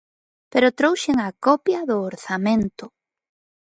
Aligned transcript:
Pero 0.53 0.75
trouxen 0.79 1.15
a 1.27 1.29
copia 1.47 1.79
do 1.89 1.97
orzamento. 2.09 2.85